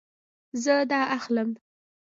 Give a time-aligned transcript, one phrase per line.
[0.63, 1.49] زه دا اخلم